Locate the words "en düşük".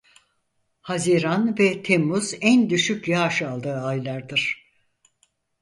2.41-3.07